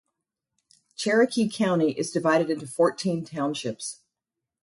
Cherokee 0.95 1.47
County 1.47 1.91
is 1.91 2.09
divided 2.09 2.49
into 2.49 2.65
fourteen 2.65 3.23
townships. 3.23 3.99